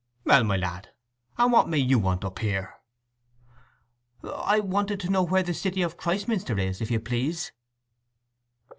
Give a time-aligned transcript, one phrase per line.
[0.25, 0.89] "Well, my lad,
[1.37, 2.73] and what may you want up here?"
[4.23, 7.51] "I wanted to know where the city of Christminster is, if you please."